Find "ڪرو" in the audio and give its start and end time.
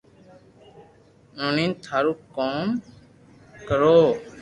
3.67-3.99